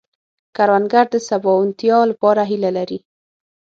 [0.55, 2.99] کروندګر د سباوونتیا لپاره هيله لري